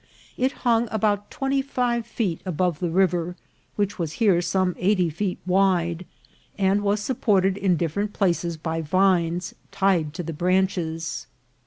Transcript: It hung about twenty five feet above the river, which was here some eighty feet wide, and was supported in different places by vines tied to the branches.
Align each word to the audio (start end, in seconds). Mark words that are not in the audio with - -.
It 0.35 0.51
hung 0.65 0.87
about 0.89 1.29
twenty 1.29 1.61
five 1.61 2.07
feet 2.07 2.41
above 2.43 2.79
the 2.79 2.89
river, 2.89 3.35
which 3.75 3.99
was 3.99 4.13
here 4.13 4.41
some 4.41 4.75
eighty 4.79 5.11
feet 5.11 5.37
wide, 5.45 6.07
and 6.57 6.81
was 6.81 6.99
supported 7.01 7.55
in 7.55 7.77
different 7.77 8.11
places 8.11 8.57
by 8.57 8.81
vines 8.81 9.53
tied 9.69 10.15
to 10.15 10.23
the 10.23 10.33
branches. 10.33 11.27